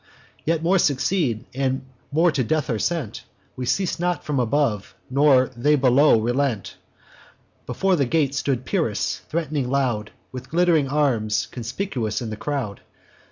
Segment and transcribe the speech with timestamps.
[0.45, 3.23] Yet more succeed, and more to death are sent;
[3.55, 6.75] We cease not from above, nor they below relent.
[7.67, 12.81] Before the gate stood Pyrrhus, threat'ning loud, With glitt'ring arms conspicuous in the crowd.